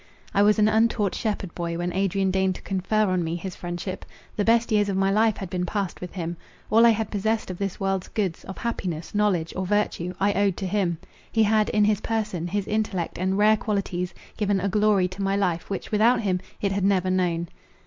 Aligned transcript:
I 0.33 0.41
was 0.41 0.57
an 0.57 0.67
untaught 0.67 1.13
shepherd 1.13 1.53
boy, 1.53 1.77
when 1.77 1.93
Adrian 1.93 2.31
deigned 2.31 2.55
to 2.55 2.63
confer 2.63 3.05
on 3.11 3.23
me 3.23 3.35
his 3.35 3.55
friendship. 3.55 4.03
The 4.35 4.43
best 4.43 4.71
years 4.71 4.89
of 4.89 4.97
my 4.97 5.11
life 5.11 5.37
had 5.37 5.47
been 5.47 5.63
passed 5.63 6.01
with 6.01 6.13
him. 6.13 6.37
All 6.71 6.87
I 6.87 6.89
had 6.89 7.11
possessed 7.11 7.51
of 7.51 7.59
this 7.59 7.79
world's 7.79 8.07
goods, 8.07 8.43
of 8.45 8.57
happiness, 8.57 9.13
knowledge, 9.13 9.53
or 9.55 9.63
virtue—I 9.63 10.33
owed 10.33 10.57
to 10.57 10.65
him. 10.65 10.97
He 11.31 11.43
had, 11.43 11.69
in 11.69 11.85
his 11.85 12.01
person, 12.01 12.47
his 12.47 12.65
intellect, 12.65 13.19
and 13.19 13.37
rare 13.37 13.57
qualities, 13.57 14.15
given 14.37 14.59
a 14.59 14.67
glory 14.69 15.07
to 15.07 15.21
my 15.21 15.35
life, 15.35 15.69
which 15.69 15.91
without 15.91 16.21
him 16.21 16.39
it 16.61 16.71
had 16.71 16.83
never 16.83 17.11
known. 17.11 17.47